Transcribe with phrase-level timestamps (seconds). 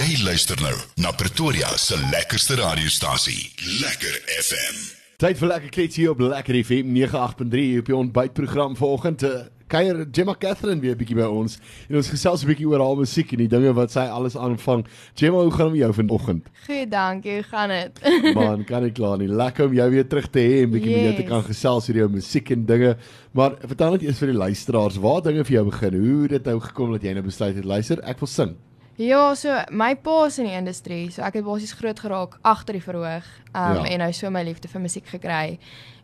[0.00, 0.72] Jy luister nou
[1.04, 3.50] na Pretoria se lekkerste radiostasie,
[3.82, 4.78] Lekker FM.
[5.20, 9.26] Tyd vir lekker kletsie op Lekker FM 98.3 op die ontbytprogram vanoggend.
[9.28, 11.58] Uh, Kuier Gemma Catherine weer 'n bietjie by ons
[11.90, 14.86] en ons gesels 'n bietjie oor haar musiek en die dinge wat sy alles aanvang.
[15.20, 16.48] Gemma, hoe gaan dit met jou vanoggend?
[16.64, 17.34] Goed, dankie.
[17.34, 18.00] Hoe gaan dit?
[18.40, 19.28] Man, kan ek klaar nie.
[19.28, 20.96] Lekker om jou weer terug te hê en bietjie yes.
[20.96, 22.96] met jou te kan gesels oor jou musiek en dinge.
[23.32, 26.00] Maar vertel net eers vir die luisteraars, waar dinge vir jou begin?
[26.00, 28.56] Hoe het dit nou gekom dat jy nou besluit het luister, ek wil sing?
[28.98, 32.76] Ja, so my pa is in die industrie, so ek het basies groot geraak agter
[32.76, 33.28] die verhoog.
[33.54, 33.86] Um ja.
[33.94, 35.58] en hy so my liefde vir musiek gekry.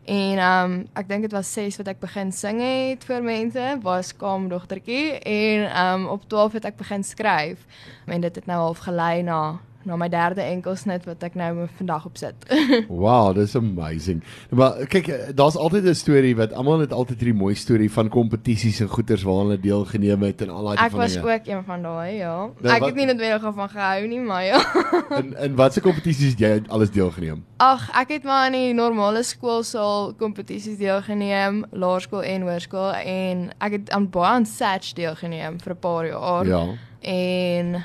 [0.07, 4.13] En um ek dink dit was 6 wat ek begin sing het vir mense, was
[4.13, 7.67] skaam dogtertjie en um op 12 het ek begin skryf.
[8.07, 12.05] En dit het nou half gelei na na my derde enkelsnit wat ek nou vandag
[12.09, 12.47] op sit.
[13.03, 14.21] wow, dis amazing.
[14.49, 18.79] Maar kyk, daar's altyd 'n storie wat almal het altyd hierdie mooi storie van kompetisies
[18.83, 21.03] en goeters waar hulle deelgeneem het en al daai van dinge.
[21.03, 22.35] Ek was ook een van daai, ja.
[22.59, 24.61] Nou, ek het nie noodwendig van gehou nie, maar ja.
[25.21, 27.45] in in watse kompetisies het jy alles deelgeneem?
[27.57, 33.71] Ag, ek het maar in die normale skoolsaal kompetisies deelgeneem, laerskool en hoërskool en ek
[33.71, 36.45] het aan baie aan Satch deelgeneem vir 'n paar jaar.
[36.45, 36.65] Ja.
[37.01, 37.83] En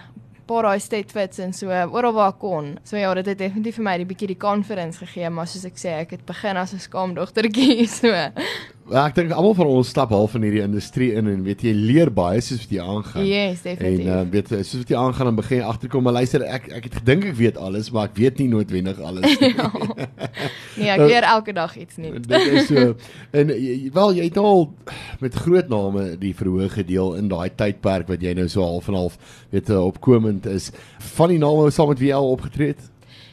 [0.52, 2.76] paar daai state fits en so oral waar kon.
[2.84, 5.76] So ja, dit het definitief vir my 'n bietjie die confidence gegee, maar soos ek
[5.76, 8.12] sê, ek het begin as 'n skaamdogtertjie so.
[8.90, 11.70] Ja, ek dink almal van ons stap half in hierdie industrie in en weet jy
[11.76, 13.26] leer baie soos wat jy aangaan.
[13.28, 14.08] Yes, definitief.
[14.08, 16.98] En uh, weet soos wat jy aangaan en begin agterkom, maar luister, ek ek het
[16.98, 19.52] gedink ek weet alles, maar ek weet nie noodwendig alles nie.
[19.60, 19.70] ja.
[20.74, 22.26] Nee, ek leer elke dag iets nuuts.
[22.26, 22.88] dit is so.
[23.30, 23.54] En
[23.94, 24.66] wel, jy het al
[25.22, 28.98] met groot name die verhoog gedeel in daai tydperk wat jy nou so half en
[28.98, 29.18] half
[29.54, 30.72] weet eh, opkomend is.
[31.14, 32.91] Van die name saam met wie jy al opgetree het?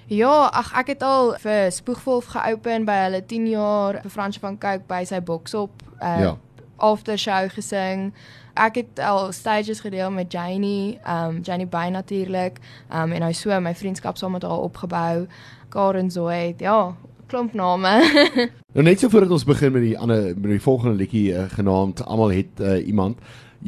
[0.10, 4.56] Ja, ag ek het al vir Spoegwolf geopen by hulle 10 jaar vir Frans van
[4.58, 5.84] Cooke by sy boks op.
[6.02, 6.32] Uh, ja.
[6.82, 8.08] After show gesing.
[8.58, 12.58] Ek het al stages gedeel met Janie, um Janie Bay natuurlik.
[12.90, 15.28] Um en hy so my vriendskap saam met haar opgebou.
[15.70, 16.96] Karen Zoe, ja,
[17.30, 17.94] klomp name.
[18.74, 22.02] nou net so voordat ons begin met die ander met die volgende liedjie uh, genaamd
[22.06, 23.22] Almal het uh, iemand.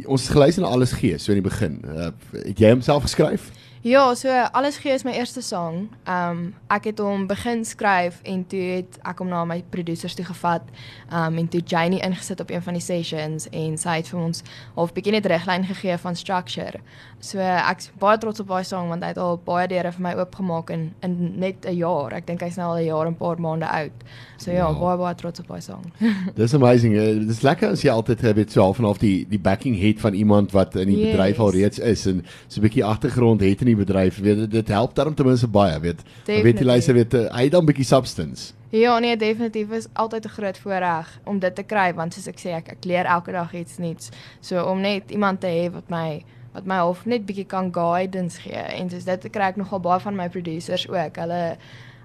[0.10, 1.84] Ons geluister na alles gee so in die begin.
[1.86, 2.10] Uh,
[2.42, 3.52] het jy homself geskryf?
[3.84, 5.88] Ja, so alles gee is my eerste sang.
[6.06, 10.26] Um ek het hom begin skryf en toe het ek hom na my producers toe
[10.28, 10.68] gevat.
[11.10, 14.44] Um en toe Janie ingesit op een van die sessions en sy het vir ons
[14.76, 16.84] half bietjie net riglyn gegee van structure.
[17.26, 20.14] So ek's baie trots op daai sang want hy het al baie deure vir my
[20.20, 22.14] oopgemaak in in net 'n jaar.
[22.14, 24.06] Ek dink hy's nou al 'n jaar en 'n paar maande oud.
[24.38, 24.80] So ja, wow.
[24.80, 25.86] baie baie trots op daai sang.
[26.36, 26.94] Dis amazing.
[26.94, 30.00] Dit is lekker as jy altyd het so half en half die die backing het
[30.00, 31.12] van iemand wat in die yes.
[31.12, 34.74] bedryf al reeds is en so 'n bietjie agtergrond het in die bedryf, weet dit
[34.74, 36.04] help daarom ten minste baie, weet.
[36.04, 36.44] Definitely.
[36.44, 38.54] Weet jy luister weet hy dan 'n bietjie substance.
[38.72, 42.40] Ja, nee, definitief is altyd 'n groot voorreg om dit te kry want soos ek
[42.40, 44.10] sê ek, ek leer elke dag iets nuuts.
[44.40, 46.24] So om net iemand te hê wat my
[46.54, 50.00] wat my half net bietjie kan guidance gee en soos dit kry ek nogal baie
[50.00, 51.16] van my producers ook.
[51.16, 51.58] Hulle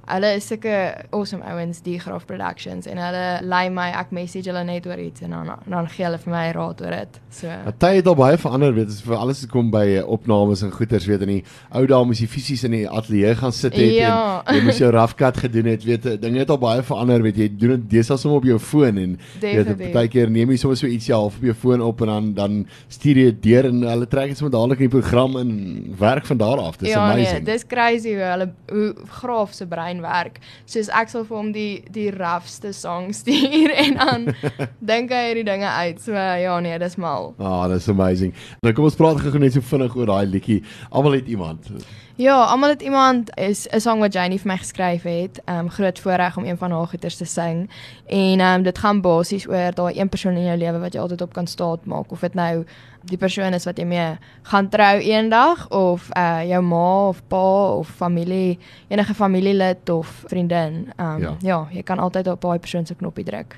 [0.06, 0.74] hulle is sulke
[1.10, 5.24] awesome ouens die Graaf Productions en hulle lei my ek message hulle net oor iets
[5.26, 7.20] en dan dan gee hulle vir my raad oor dit.
[7.36, 7.52] So.
[7.66, 11.08] Party het al baie verander weet as vir alles kom by eh, opnames en goeters
[11.10, 11.42] weet in die
[11.74, 14.14] ou dae moes jy fisies in die ateljee gaan sit het ja.
[14.46, 17.42] en jy moes jou rough cut gedoen het weet dinge het al baie verander weet
[17.42, 20.88] jy doen dit deesdae sommer op jou foon en weet partykeer neem jy sommer so
[20.90, 22.56] ietsie half op jou foon op en dan dan
[22.88, 25.50] stuur jy dit deur en hulle trek dit sommer dadelik in die program en
[25.98, 26.76] werk van daar af.
[26.76, 27.38] Dis ja, nee, amazing.
[27.38, 30.40] Ja, nee, dis crazy hoe hulle hoe Graaf se brein en werk.
[30.68, 34.26] Soos ek sal vir hom die die roughste songs stuur en dan
[34.92, 36.00] dink hy hierdie dinge uit.
[36.04, 37.32] So ja nee, dis mal.
[37.38, 38.34] Ah, oh, dis amazing.
[38.62, 40.62] Nou kom ons praat gou net so vinnig oor daai liedjie.
[40.90, 41.72] Almal het iemand.
[42.16, 45.40] Ja, almal het iemand is 'n song wat Janie vir my geskryf het.
[45.44, 47.70] Ehm um, groot voorreg om een van haar goeters te sing.
[48.06, 51.00] En ehm um, dit gaan basies oor daai een persoon in jou lewe wat jy
[51.00, 52.64] altyd op kan staat maak of dit nou
[53.02, 57.72] die persoon is wat jy mee gaan trou eendag of uh jou ma of pa
[57.72, 60.92] of familie, enige familielid of vriendin.
[60.96, 61.36] Ehm um, ja.
[61.38, 63.56] ja, jy kan altyd op daai persoon se knoppie druk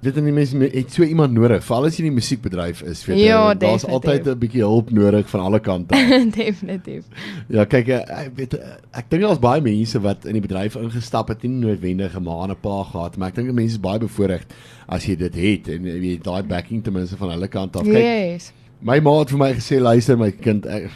[0.00, 3.02] dit en die mense het so iemand nodig veral as jy in die musiekbedryf is
[3.04, 5.98] weet ja, jy daar's altyd 'n bietjie hulp nodig van alle kante
[6.40, 7.04] definitief.
[7.48, 10.78] Ja kyk eh, ek weet eh, ek dink daar's baie mense wat in die bedryf
[10.80, 13.80] ingestap het nie noodwendig 'n ma en 'n pa gehad maar ek dink mense is
[13.80, 14.46] baie bevoordeel
[14.88, 17.84] as jy dit het en jy weet daai backing ten minste van hulle kant af.
[17.84, 18.52] Kyk yes.
[18.80, 20.88] my ma het vir my gesê luister my kind ek,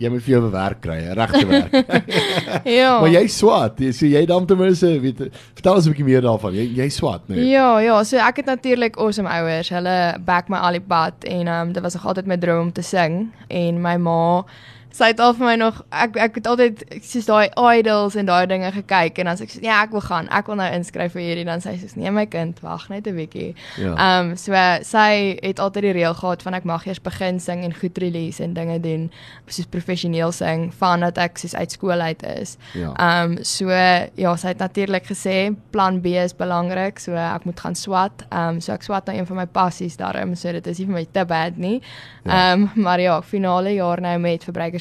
[0.00, 1.72] jy moet vir jou 'n werk kry, 'n regte werk.
[2.80, 3.00] ja.
[3.00, 6.24] Maar jy swat, jy sê jy dan ten minste weet vertel ons 'n bietjie meer
[6.24, 6.54] daarvan.
[6.56, 7.50] Jy jy swat, nee.
[7.50, 9.68] Ja, ja, so ek het natuurlik awesome ouers.
[9.68, 13.30] Hulle back my alipad en um dit was nog altyd my droom om te sing
[13.48, 14.44] en my ma
[14.92, 18.46] sy het al vir my nog ek ek het altyd soos daai idols en daai
[18.50, 20.28] dinge gekyk en dan sê ek so, ja, ek wil gaan.
[20.34, 23.06] Ek wil nou inskryf vir hierdie dan sê sy soos nee my kind, wag net
[23.06, 23.54] 'n bietjie.
[23.78, 23.94] Ja.
[23.94, 24.52] Ehm um, so
[24.86, 28.42] sy het altyd die reël gehad van ek mag eers begin sing en goed release
[28.42, 29.10] en dinge doen
[29.46, 32.56] soos professioneel sing vandat ek soos uit skool uit is.
[32.74, 32.92] Ja.
[32.96, 37.60] Ehm um, so ja, sy het natuurlik gesê plan B is belangrik, so ek moet
[37.60, 38.26] gaan swat.
[38.30, 40.86] Ehm um, so ek swat nou een van my passies daarom, so dit is nie
[40.86, 41.80] vir my te bad nie.
[42.24, 42.52] Ja.
[42.52, 44.79] Ehm um, maar ja, finale jaar nou met verbruikerswetenskappe.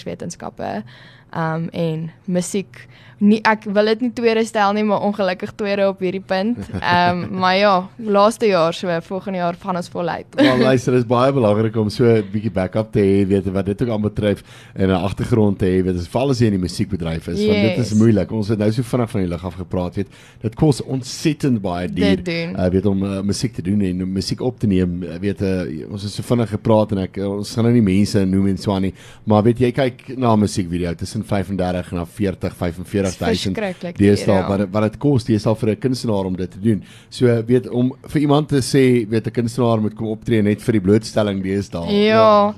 [1.29, 2.87] Ehm um, en musiek
[3.19, 6.59] nie ek wil dit nie tweede stel nie, maar ongelukkig tweede op hierdie punt.
[6.79, 10.27] Ehm um, maar ja, laaste jaar so volgende jaar gaan ons voluit.
[10.35, 13.81] Maar luister, is baie belangrik om so 'n bietjie backup te hê, weet wat dit
[13.81, 14.43] ook aanbetref
[14.73, 17.47] en 'n agtergrond te hê, weet as veral as jy in die musiekbedryf is, yes.
[17.47, 18.31] want dit is moeilik.
[18.31, 20.07] Ons het nou so vinnig van die lig af gepraat, weet.
[20.41, 22.23] Dit kos ontsettend baie duur.
[22.27, 25.91] Uh, weet om uh, musiek te doen en musiek op te neem, eh, weet uh,
[25.91, 28.71] ons het so vinnig gepraat en ek ons gaan nou nie mense noem en so
[28.71, 28.93] aan nie,
[29.23, 32.85] maar weet jy kyk na 'n musiekvideo tussen 35 na 40, 45
[33.17, 36.83] 40000 deesdae wat wat dit kos deesdae vir 'n kunstenaar om dit te doen.
[37.09, 40.73] So weet om vir iemand te sê weet 'n kunstenaar moet kom optree net vir
[40.73, 41.87] die blootstelling deesdae.
[41.89, 42.15] Ja.
[42.15, 42.55] ja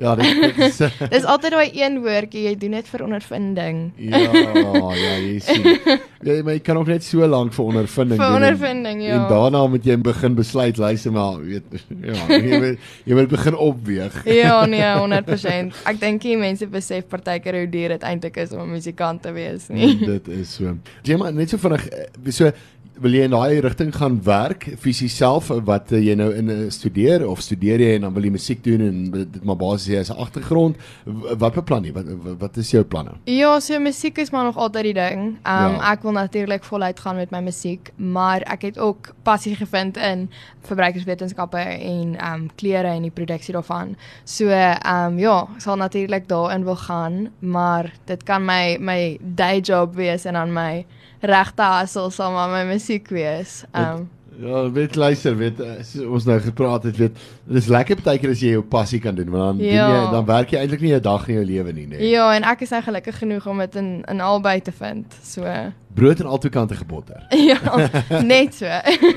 [0.00, 0.78] dit, dit is
[1.14, 3.80] Dis altyd daai een woordjie, jy doen dit vir ondervinding.
[3.96, 4.20] Ja,
[4.96, 5.66] ja, jy sien.
[6.24, 9.18] Ja, maar jy kan ook net so lank vir ondervinding Vir ondervinding, ja.
[9.18, 11.64] En daarna moet jy begin besluit, luister maar, weet
[12.00, 14.18] ja, jy moet jy moet begin opweeg.
[14.24, 15.84] Ja, nee, 100%.
[15.92, 19.32] Ek dink die mense besef partykeer hoe duur dit eintlik is om 'n musikant te
[19.36, 19.94] wees nie.
[20.00, 20.76] dit is so.
[21.04, 22.52] Jy maar net so vinnig eh, so
[23.00, 26.58] wil jy in daai rigting gaan werk fisies self eh, wat jy nou in uh,
[26.70, 30.00] studeer of studeer jy en dan wil jy musiek doen en dit maar basies jy
[30.00, 30.76] as 'n agtergrond
[31.40, 33.12] wat beplan jy wat, wat wat is jou planne?
[33.24, 35.20] Ja, so musiek is maar nog altyd die ding.
[35.46, 35.92] Um Ja.
[35.92, 40.28] ek wil natuurlik voluit gaan met my musiek, maar ek het ook passie gevind in
[40.62, 43.96] verbruikerswetenskappe en um klere en die produksie daarvan.
[44.24, 49.60] So um ja, ek sal natuurlik daarin wil gaan, maar dit kan my my day
[49.60, 50.84] job wees en dan my
[51.20, 53.64] regte hustle sal maar my musiek wees.
[53.74, 54.08] Um
[54.40, 55.58] Ja, weet luister, weet
[56.08, 59.14] ons nou gepraat het, weet dit is lekker baie keer as jy jou passie kan
[59.14, 59.86] doen, want dan Ja.
[59.86, 61.98] doen jy dan werk jy eintlik nie 'n dag in jou lewe nie, nê.
[62.10, 65.04] ja, en ek is nou gelukkig genoeg om dit in in albei te vind.
[65.22, 65.42] So
[65.94, 67.26] Brood aan albei kante gebotter.
[67.50, 67.88] ja,
[68.22, 68.66] net so.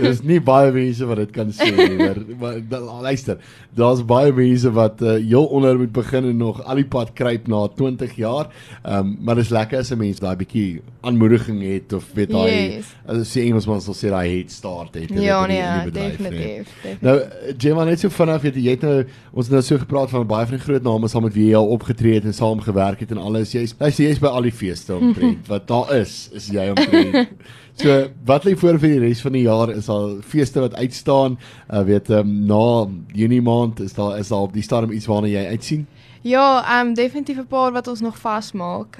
[0.01, 3.37] Daar's nie baie mense wat dit kan sê nie, maar, maar da, luister,
[3.77, 7.47] daar's baie mense wat uh, heel onder moet begin en nog al die pad kruip
[7.47, 8.49] na 20 jaar.
[8.83, 12.51] Ehm um, maar dis lekker as 'n mens daai bietjie aanmoediging het of weet daai
[12.53, 12.85] Yes.
[13.07, 15.09] as jy Engelsman sal sê daai head start het.
[15.09, 15.91] ja, nee, nee.
[15.91, 16.73] definitief.
[17.01, 20.09] Nou, eh, Gemma net so vinnig weet jy, het nou ons het nou so gepraat
[20.09, 22.59] van baie van die groot name saam met wie jy al opgetree het en saam
[22.61, 23.51] gewerk het en alles.
[23.51, 27.29] Jy's jy's by al die feeste omtrent wat daar is, is jy omtrent.
[27.75, 29.71] So, wat lê voor vir die res van die jaar?
[29.73, 31.39] Is daar feeste wat uitstaan?
[31.73, 32.87] Uh weet ehm um, na
[33.17, 35.87] Junie maand is daar is daar op die stadium iets waarna jy uitsien?
[36.21, 38.99] Ja, ehm um, definitief 'n paar wat ons nog vasmaak.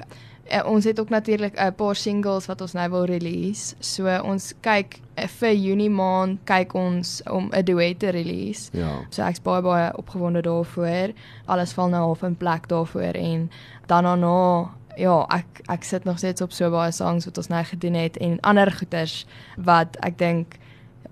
[0.52, 3.76] Uh, ons het ook natuurlik 'n paar singles wat ons nou wil release.
[3.80, 8.70] So ons kyk uh, vir Junie maand kyk ons om 'n duet te release.
[8.72, 9.06] Ja.
[9.10, 11.14] So ek's baie baie opgewonde daarvoor.
[11.46, 13.50] Alles val nou half in plek daarvoor en
[13.86, 17.64] dan daarna ja, ek ek sit nog steeds op so baie songs wat ons nou
[17.64, 19.26] gedoen het en ander goeters
[19.58, 20.60] wat ek dink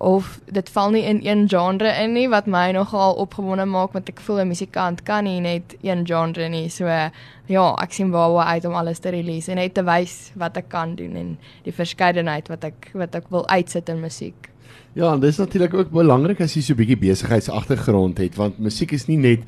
[0.01, 4.09] of dit val nie in een genre in nie wat my nogal opgewonde maak want
[4.09, 6.69] ek voel 'n musikant kan nie net een genre nie.
[6.69, 10.57] So ja, ek sien baie uit om alles te release en net te wys wat
[10.57, 14.49] ek kan doen en die verskeidenheid wat ek wat ek wil uitsit in musiek.
[14.93, 18.91] Ja, en dis natuurlik ook belangrik as jy so 'n bietjie besigheidsagtergrond het want musiek
[18.91, 19.39] is nie net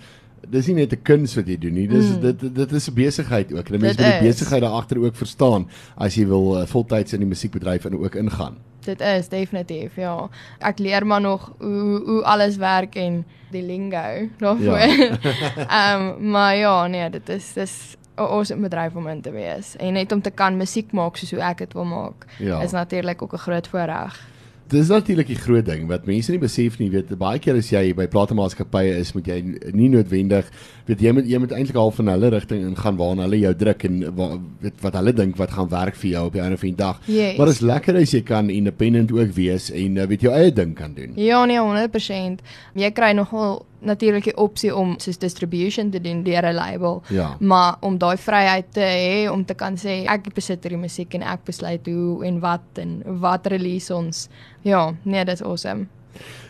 [0.50, 1.88] dis nie net 'n kuns wat jy doen nie.
[1.88, 2.22] Dis mm.
[2.22, 3.70] dit dit is 'n besigheid ook.
[3.70, 7.20] En mense moet die besigheid daar agter ook verstaan as jy wil uh, voltyds in
[7.20, 8.58] die musiekbedryf en ook ingaan.
[8.84, 10.30] Dit is definitief, ja.
[10.60, 14.78] Ek leer maar nog hoe hoe alles werk en die lingo daarvoor.
[15.80, 19.76] Ehm maar ja, nee, dit is dis 'n awesome bedryf om in te wees.
[19.76, 22.62] En net om te kan musiek maak soos hoe ek dit wil maak, Ja.
[22.62, 24.28] is natuurlik ook 'n groot voorreg.
[24.72, 27.94] Dis natuurlik die groot ding wat mense nie besef nie, weet baie keer as jy
[27.98, 29.40] by platemaatskappye is, moet jy
[29.76, 30.48] nie noodwendig
[30.88, 33.86] weet jy moet jy moet eintlik al van hulle rigting ingaan waarna hulle jou druk
[33.88, 34.30] en wa,
[34.64, 37.04] weet wat hulle dink wat gaan werk vir jou op die einde van die dag.
[37.08, 37.38] Yes.
[37.38, 40.74] Maar dit is lekker as jy kan independent ook wees en weet jou eie ding
[40.76, 41.14] kan doen.
[41.20, 42.44] Ja, nee, 100%.
[42.80, 47.02] Jy kry nogal natuurlik die opsie om soos distribution te doen deur 'n label.
[47.10, 47.36] Ja.
[47.40, 51.22] Maar om daai vryheid te hê om te kan sê ek besit hierdie musiek en
[51.22, 54.30] ek besluit hoe en wat en wat release ons.
[54.62, 55.88] Ja, nee, dit is awesome.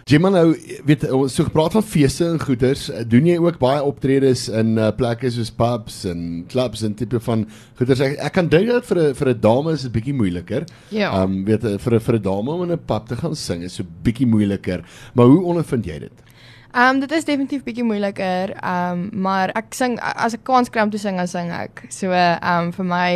[0.04, 0.48] Jimmy nou
[0.84, 4.90] weet ons so gepraat van feeste en goeders, doen jy ook baie optredes in uh,
[4.92, 7.46] plekke soos pubs en clubs en tipe van
[7.80, 8.02] goeders.
[8.04, 10.68] Ek, ek kan dink dat vir 'n vir 'n dame is dit bietjie moeiliker.
[10.92, 11.14] Ja.
[11.22, 13.64] Um, weet eh, vir 'n vir 'n dame om in 'n pub te gaan sing
[13.64, 14.84] is so bietjie moeiliker.
[15.14, 16.18] Maar hoe ondervind jy dit?
[16.74, 18.50] Ehm um, dit is definitief bietjie moeiliker.
[18.50, 21.84] Ehm um, maar ek sing as ek kans kry om te sing, dan sing ek.
[21.94, 23.10] So ehm um, vir my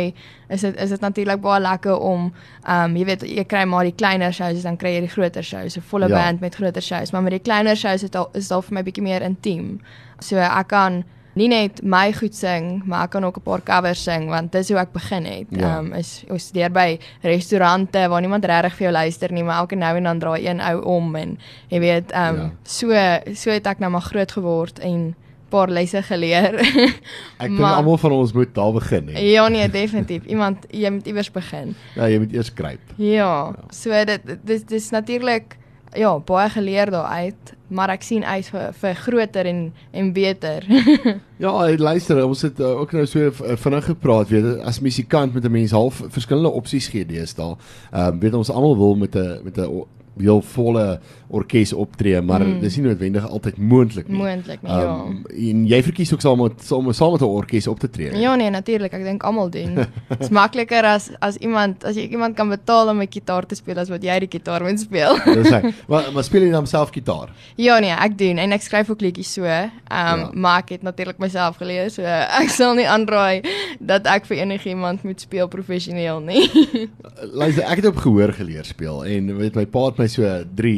[0.54, 3.88] is dit is dit natuurlik baie lekker om ehm um, jy weet jy kry maar
[3.88, 6.14] die kleiner shows dan kry jy die groter shows, 'n volle ja.
[6.14, 8.74] band met groter shows, maar met die kleiner shows is dit al is dit vir
[8.74, 9.80] my bietjie meer intiem.
[10.20, 11.02] So ek kan
[11.38, 14.68] nie net my goed sing, maar ek kan ook 'n paar covers sing want dis
[14.68, 15.46] hoe ek begin het.
[15.52, 15.78] Ehm ja.
[15.78, 19.76] um, is ons deur by restaurante waar niemand regtig vir jou luister nie, maar elke
[19.76, 22.50] nou en dan draai een ou om en jy weet, ehm um, ja.
[22.62, 22.88] so
[23.34, 25.14] so het ek nou maar groot geword en
[25.48, 26.58] paar lesse geleer.
[27.42, 29.20] ek dink almal van ons moet daar begin hè.
[29.20, 30.26] Ja nee, definitief.
[30.32, 31.74] Iemand jy moet iewers begin.
[31.94, 32.92] Ja, jy moet eers kruip.
[32.96, 33.14] Ja.
[33.14, 33.54] ja.
[33.70, 35.56] So dit dis dis natuurlik
[35.96, 40.64] ja, baie geleer daar uit, maar ek sien uit vir vir groter en en beter.
[41.44, 45.52] ja, luister, ons het uh, ook nou so vinnig gepraat, weet as musikant met 'n
[45.52, 47.56] mens half verskillende opsies gee deesdae.
[47.92, 49.84] Ehm uh, weet ons almal wil met 'n met 'n
[50.20, 52.60] heel volle orkes optree, maar mm.
[52.62, 54.16] dis nie noodwendig altyd moontlik nie.
[54.16, 54.94] Moontlik nie, um, ja.
[54.94, 55.18] Ehm,
[55.50, 58.14] en jy verkies ook saam met saam, saam met 'n orkes op te tree.
[58.16, 59.74] Ja nee, natuurlik, ek dink almal doen.
[60.08, 63.54] Dit is makliker as as iemand as jy iemand kan betaal om 'n gitaar te
[63.54, 65.18] speel as wat jy die gitaar moet speel.
[65.24, 65.72] dis hy.
[65.90, 67.28] Maar maar speel jy dan self gitaar?
[67.58, 69.42] Ja nee, ek doen en ek skryf ook liedjies so.
[69.44, 70.30] Ehm um, ja.
[70.32, 72.06] maar ek het natuurlik myself geleer, so
[72.42, 73.42] ek sal nie aanraai
[73.82, 76.46] dat ek vir enigiemand moet speel professioneel nie.
[77.40, 80.76] Luister, ek het op gehoor geleer speel en weet my pa het my so 3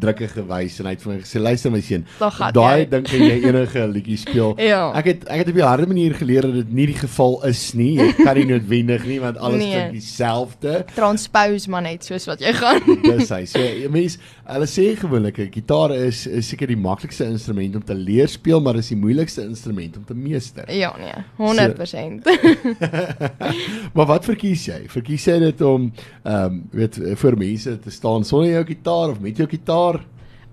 [0.00, 2.06] drukke gewys en hy het vir my gesê luister my seun
[2.56, 4.56] daai dink jy enige liedjie speel.
[4.70, 4.90] Ja.
[4.94, 7.62] ek het ek het op 'n harde manier geleer dat dit nie die geval is
[7.74, 7.96] nie.
[7.98, 9.72] Jy kan nie noodwendig nie want alles nee.
[9.72, 10.84] klink dieselfde.
[10.94, 12.80] Transpose maar net soos wat jy gaan.
[13.08, 13.44] Dis hy.
[13.50, 17.94] So mense hulle sê gewoonlik 'n gitaar is is seker die maklikste instrument om te
[17.94, 20.70] leer speel maar is die moeilikste instrument om te meester.
[20.70, 22.30] Ja nee 100% so,
[23.94, 24.80] maar wat verkies jy?
[24.88, 25.90] Verkies jy dit om
[26.22, 29.89] ehm um, weet vir mense te staan sonder jou gitaar of met jou gitaar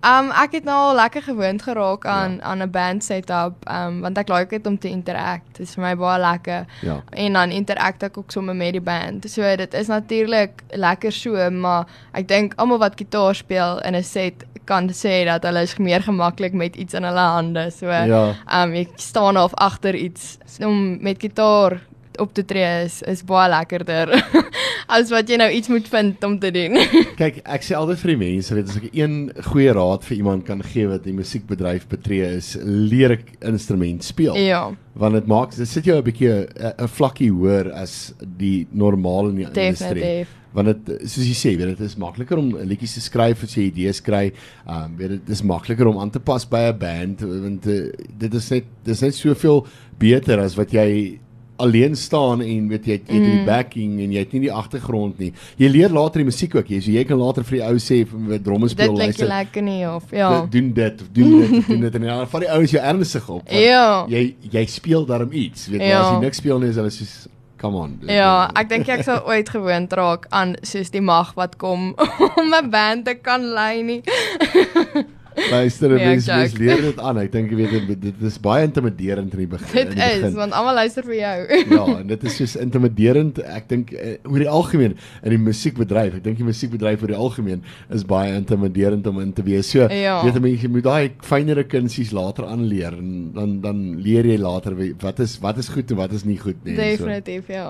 [0.06, 2.42] Um ek het nou al lekker gewoond geraak aan ja.
[2.42, 5.58] aan 'n band setup um want ek like dit om te interact.
[5.58, 6.66] Dit is vir my baie lekker.
[6.82, 7.02] Ja.
[7.10, 9.30] En dan interact ek ook sommer met die band.
[9.30, 14.04] So dit is natuurlik lekker so, maar ek dink almal wat gitaar speel in 'n
[14.04, 17.70] set kan sê dat hulle is meer gemaklik met iets in hulle hande.
[17.72, 18.36] So ja.
[18.62, 21.82] um ek staan of agter iets om met gitaar
[22.20, 24.14] op te tree is is baie lekkerder
[24.98, 26.80] as wat jy nou iets moet vind om te doen.
[27.22, 29.18] Kyk, ek sê altyd vir die mense, weet as ek een
[29.50, 34.38] goeie raad vir iemand kan gee wat die musiekbedryf betree is, leer ek instrument speel.
[34.40, 34.68] Ja.
[34.98, 39.36] Want dit maak dit sit jou 'n bietjie 'n vlakkie hoër as die normale in
[39.44, 40.26] die industrie.
[40.54, 43.68] Want dit soos jy sê, weet dit is makliker om liedjies te skryf as jy
[43.68, 44.32] idees kry.
[44.66, 47.92] Ehm um, weet dit is makliker om aan te pas by 'n band want uh,
[48.18, 49.68] dit is net dis net soveel
[50.00, 51.20] beter as wat jy
[51.58, 53.30] alleen staan en weet jy jy het mm.
[53.32, 55.32] die backing en jy het nie die agtergrond nie.
[55.62, 58.02] Jy leer later die musiek ook, jy so jy kan later vir die ou sê
[58.14, 59.08] met dromme speel luister.
[59.08, 60.30] Dit klink lekker nie of ja.
[60.54, 63.50] Doen dit of doen dit doen dit en dan vat die ouens jou ernstig op.
[63.52, 64.06] Ja.
[64.12, 64.24] Jy
[64.54, 66.04] jy speel daarom iets, weet jy ja.
[66.04, 67.18] as jy niks speel nie is hulle soos
[67.58, 67.98] come on.
[68.06, 71.94] Ja, ek dink ek sal ooit gewoond raak aan soos die mag wat kom
[72.40, 74.02] om 'n band te kan lei nie.
[75.38, 77.20] Luister, nee, mens, mens leer dit aan.
[77.22, 79.70] Ek dink jy weet dit, dit is baie intimiderend in die begin.
[79.76, 80.38] Dit die is begin.
[80.40, 81.36] want almal luister vir jou.
[81.78, 83.42] ja, en dit is soos intimiderend.
[83.46, 86.18] Ek dink uh, oor die algemeen in die musiekbedryf.
[86.20, 87.62] Ek dink die musiekbedryf oor die algemeen
[87.94, 89.70] is baie intimiderend om in te wees.
[89.70, 90.18] So, ja.
[90.26, 94.38] weet jy mens jy moet daai fynere kunsies later aanleer en dan dan leer jy
[94.42, 96.78] later wat is wat is goed en wat is nie goed nie.
[96.78, 97.54] Definitief, so.
[97.54, 97.68] ja.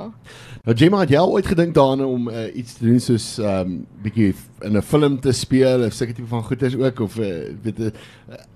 [0.68, 3.76] Nou Jema het jy al ooit gedink daaraan om uh, iets te doen soos ehm
[3.76, 7.26] um, bietjie in 'n film te speel of sulke tipe van goeders ook of uh,
[7.62, 7.92] weet uh,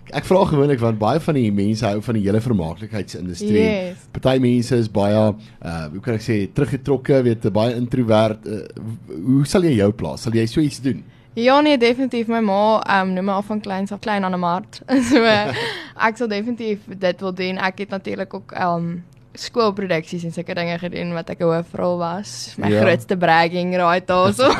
[0.09, 3.63] ek vra gewoonlik want baie van die mense hou van die hele vermaaklikheidsindustrie.
[3.63, 3.97] Yes.
[4.11, 8.45] Party mense is baie uh hoe kan ek sê teruggetrokke, weet baie introwert.
[8.45, 8.65] Uh,
[9.07, 10.21] hoe sal jy jou plaas?
[10.21, 11.03] Sal jy so iets doen?
[11.33, 14.33] Ja nee, definitief my ma ehm um, noem my af van kleins af klein aan
[14.35, 14.81] 'n mark.
[15.09, 15.23] so
[16.07, 17.57] ek sal definitief dit wil doen.
[17.57, 19.03] Ek het natuurlik ook ehm um,
[19.37, 22.55] skoolproduksies en sulke dinge gedoen wat ek 'n hoofrol was.
[22.57, 22.81] My ja.
[22.81, 24.49] grootste bragging right daarso.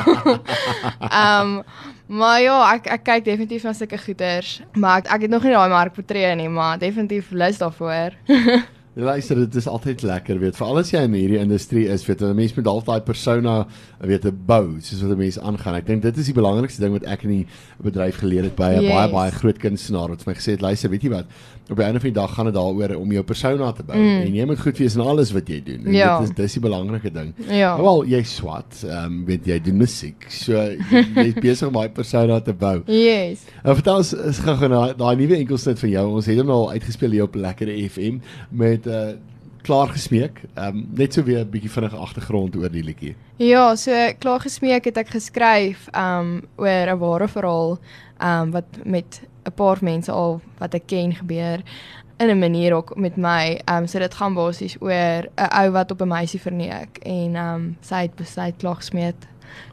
[1.10, 1.64] Ehm um,
[2.06, 5.52] maar ja, ek ek kyk definitief na sulke goeders, maar ek, ek het nog nie
[5.52, 8.12] daai mark betree nie, maar definitief lus daarvoor.
[8.94, 12.36] Luister, dit is altyd lekker, weet, veral as jy in hierdie industrie is, weet, 'n
[12.36, 13.54] mens moet altyd daai persona
[14.04, 15.74] weet bou, soos wat 'n mens aangaan.
[15.76, 17.46] Ek dink dit is die belangrikste ding wat ek in die
[17.80, 18.92] bedryf geleer het by 'n yes.
[18.92, 21.24] baie baie groot kunstenaar wat vir my gesê het, luister, weet jy wat?
[21.70, 24.26] Op 'n einde van die dag gaan dit daaroor om jou persona te bou mm.
[24.26, 25.86] en jy moet goed wees in alles wat jy doen.
[25.86, 26.20] En ja.
[26.20, 27.34] dit is dis die belangrike ding.
[27.48, 27.80] Ja.
[27.80, 30.26] Wel, jy swat, ehm um, weet jy doen musiek.
[30.28, 32.82] So jy's besig om daai persona te bou.
[32.86, 33.46] Yes.
[33.64, 36.06] En vertel ons, ons gaan gaan daai nuwe enkelsnit van jou.
[36.12, 38.20] Ons het hom al uitgespeel hier op Lekker FM
[38.50, 39.18] met het uh,
[39.62, 40.42] klaar gesmeek.
[40.54, 43.16] Ehm um, net so weer 'n bietjie vinnige agtergrond oor die liedjie.
[43.36, 47.78] Ja, so klaar gesmeek het ek geskryf ehm um, oor 'n ware verhaal
[48.18, 51.62] ehm um, wat met 'n paar mense al wat ek ken gebeur
[52.18, 53.60] in 'n manier ook met my.
[53.64, 57.34] Ehm um, so dit gaan basies oor 'n ou wat op 'n meisie verneek en
[57.34, 59.28] ehm um, sy het besluit klaag smeet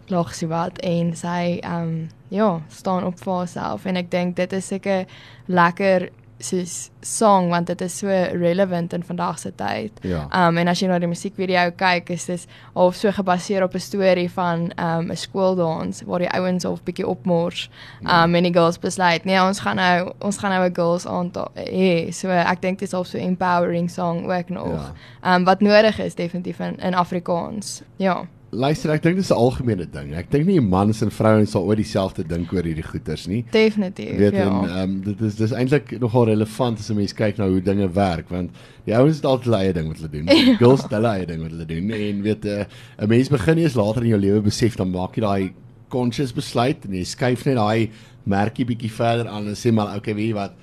[0.10, 4.36] klaag sy wat en sy ehm um, ja, staan op vir haarself en ek dink
[4.36, 5.06] dit is seker
[5.48, 9.92] lekker soos song want dit is so relevant in vandag se tyd.
[10.02, 10.26] Ja.
[10.36, 13.80] Um en as jy na die musiekvideo kyk, is dit half so gebaseer op 'n
[13.80, 17.70] storie van um 'n skooldans waar die ouens half bietjie opmors.
[18.02, 18.24] Ja.
[18.24, 21.38] Um en die girls besluit, nee, ons gaan nou ons gaan nou 'n girls aand
[21.56, 22.12] hê.
[22.12, 24.94] So ek dink dit is also 'n empowering song ook nog.
[25.24, 25.36] Ja.
[25.36, 27.82] Um wat nodig is definitief in in Afrikaans.
[27.98, 28.28] Ja.
[28.50, 30.14] Luister, ek dink dis 'n algemene ding.
[30.18, 33.44] Ek dink nie mans en vrouens sal ooit dieselfde dink oor hierdie goeters nie.
[33.52, 34.18] Definitief.
[34.18, 34.48] Weet ja.
[34.48, 37.62] en ehm um, dit is dis eintlik nogal relevant as 'n mens kyk na hoe
[37.62, 38.50] dinge werk want
[38.86, 40.26] die ouens het altyd hulle eie ding wat hulle doen.
[40.40, 40.56] Ja.
[40.58, 42.66] Girls het hulle eie ding wat hulle doen en weet 'n
[43.02, 45.54] uh, mens begin eers later in jou lewe besef dan maak jy daai
[45.90, 47.90] conscious besluit en jy skuif net daai
[48.24, 50.54] merkie bietjie verder aan en sê maar okay, weet jy wat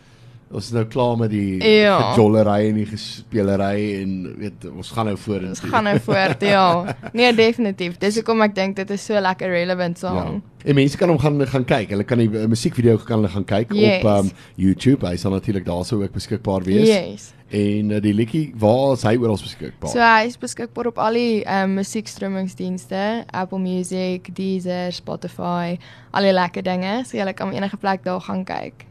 [0.50, 1.96] ons is nou klaar met die ja.
[2.12, 5.48] gejollery en die gespelery en weet ons gaan nou voort.
[5.50, 6.66] Ons gaan nou voort, ja.
[7.18, 7.96] Nee, definitief.
[8.02, 10.20] Dis hoekom ek dink dit is so lekker relevant song.
[10.20, 10.54] Ja.
[10.66, 11.94] En mense kan hom gaan gaan kyk.
[11.94, 14.02] Hulle kan die musiekvideo kan hulle gaan kyk yes.
[14.02, 15.06] op um YouTube.
[15.06, 16.88] Hy sal natuurlik daarso ook beskikbaar wees.
[16.90, 17.32] Yes.
[17.54, 19.90] En uh, die liedjie, waar is hy oral beskikbaar?
[19.92, 25.76] So hy is beskikbaar op al die um, musiekstreamingsdienste, Apple Music, Deezer, Spotify,
[26.10, 27.00] al die lekker dinge.
[27.06, 28.86] So jy kan enige plek daar gaan kyk.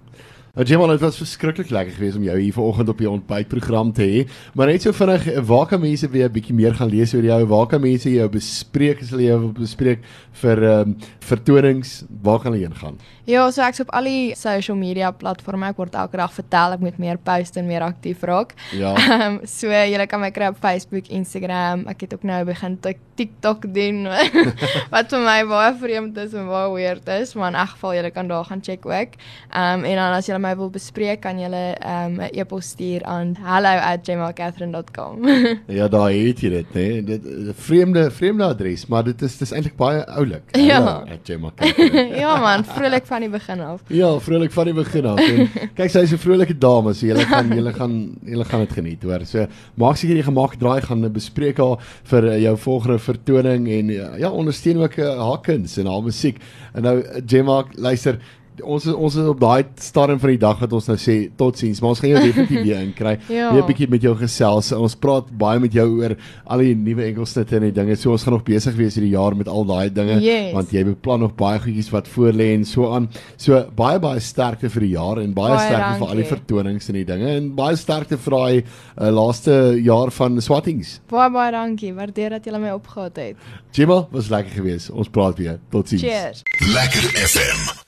[0.56, 4.06] Nou Jamal, dit was verskriklik lekker geweest om jou hier vanoggend op die ontbytprogram te
[4.08, 4.22] hê.
[4.56, 7.46] Maar net so vinnig, waar kan mense weer 'n bietjie meer gaan lees oor jou?
[7.46, 10.00] Waar kan mense jou bespreek as hulle jou bespreek
[10.32, 12.06] vir ehm um, vertonings?
[12.22, 12.98] Waar kan hulle heen gaan?
[13.26, 15.66] Ja, so ek's op al die social media platforms.
[15.66, 18.54] Ek word elke dag vertel ek moet meer post en meer aktief raak.
[18.72, 18.94] Ja.
[19.16, 21.88] Ehm um, so jy kan my kry op Facebook, Instagram.
[21.88, 22.78] Ek het ook nou begin
[23.16, 24.06] TikTok doen
[24.94, 28.12] wat vir my baie vreemd is en baie weird is, maar in elk geval jy
[28.12, 29.18] kan daar gaan check ook.
[29.52, 33.04] Ehm um, en dan as jy my wil bespreek, kan jy 'n um, e-pos stuur
[33.04, 35.28] aan hello@jamalcatherine.com.
[35.80, 36.88] ja, daar het jy dit, né?
[37.06, 40.44] Dit 'n vreemde vreemde adres, maar dit is dis eintlik baie oulik.
[40.66, 41.04] Ja.
[42.22, 43.82] Ja man, vrolik van die begin af.
[43.88, 45.20] Ja, vrolik van die begin af.
[45.20, 49.04] En kyk, sy's 'n vrolike dame, so jy gaan jy gaan jy gaan dit geniet,
[49.04, 49.26] hoor.
[49.26, 53.90] So maak seker jy gemaak draai gaan bespreek haar vir uh, jou volgende vertoning en
[53.90, 56.42] uh, ja, ondersteun ook uh, haar kuns en haar musiek.
[56.74, 58.20] En nou Gemma, luister,
[58.64, 61.82] ons is, ons is op daai stadium van die dag wat ons nou sê totsiens,
[61.82, 63.16] maar ons gaan jou definitief weer inkry.
[63.38, 63.52] ja.
[63.54, 64.72] Weer 'n bietjie met jou gesels.
[64.76, 66.16] Ons praat baie met jou oor
[66.46, 67.96] al die nuwe enkelsnitte en die dinge.
[67.96, 70.54] So ons gaan nog besig wees hierdie jaar met al daai dinge yes.
[70.54, 73.10] want jy beplan nog baie goedjies wat voor lê en so aan.
[73.38, 76.90] So baie baie sterkte vir die jaar en baie, Baie sterkte vir al die vertonings
[76.90, 81.00] en die dinge en baie sterkte vir daai uh, laaste jaar van Swattings.
[81.12, 81.94] Baie baie dankie.
[81.96, 83.50] Waardeer dat jy my opgehad het.
[83.76, 84.92] Gemma, was lekker geweest.
[84.92, 85.60] Ons praat weer.
[85.72, 86.06] Totsiens.
[86.06, 86.46] Cheers.
[86.74, 87.85] Lekker FM